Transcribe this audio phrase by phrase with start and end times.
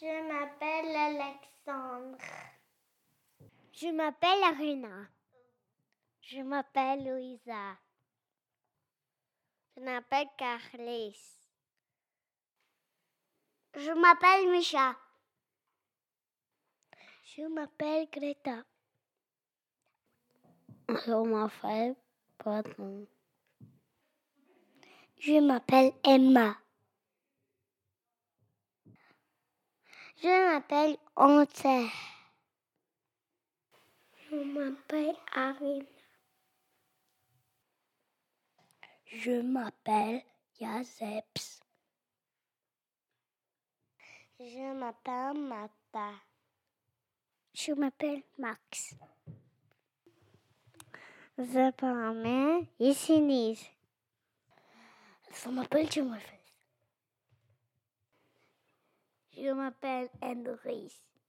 [0.00, 2.16] Je m'appelle Alexandre.
[3.74, 5.08] Je m'appelle Arena.
[6.22, 7.76] Je m'appelle Louisa.
[9.76, 11.20] Je m'appelle Carlis.
[13.74, 14.96] Je m'appelle Misha.
[17.22, 18.64] Je m'appelle Greta.
[20.88, 21.94] Je m'appelle.
[25.18, 26.56] Je m'appelle Emma.
[30.16, 31.66] Je m'appelle Ante.
[34.30, 35.84] Je m'appelle Arina.
[39.06, 40.22] Je m'appelle
[40.60, 41.60] Yazeps.
[44.38, 46.12] Je m'appelle Mata.
[47.52, 48.94] Je m'appelle Max.
[51.38, 53.66] Je m'appelle Isinise.
[55.32, 55.88] Je m'appelle
[59.40, 59.48] Timothy.
[59.48, 61.19] Je m'appelle Andris.